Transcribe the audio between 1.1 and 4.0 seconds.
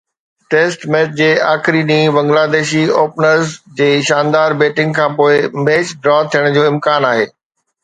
جي آخري ڏينهن بنگلاديشي اوپنرز جي